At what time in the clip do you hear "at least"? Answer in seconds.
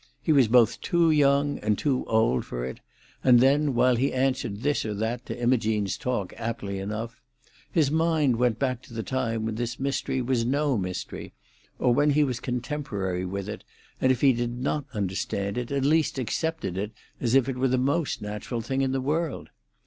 15.71-16.17